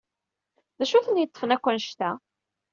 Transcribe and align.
D 0.77 0.79
acu 0.83 0.95
i 0.97 1.01
ten-yeṭṭfen 1.05 1.53
akk 1.55 1.65
anecta? 1.69 2.11